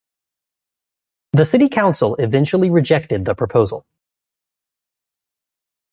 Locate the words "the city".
1.33-1.69